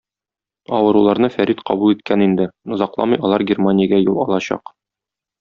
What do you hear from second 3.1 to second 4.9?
алар Германиягә юл алачак.